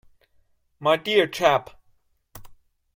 My 0.79 0.97
dear 0.97 1.27
chap! 1.27 1.79